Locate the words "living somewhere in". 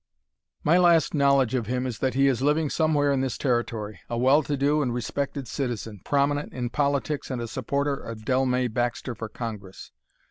2.41-3.21